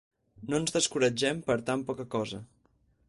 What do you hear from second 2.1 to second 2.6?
cosa.